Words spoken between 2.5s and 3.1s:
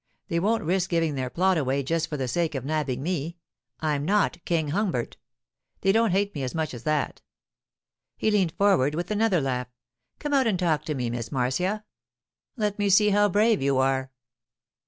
of nabbing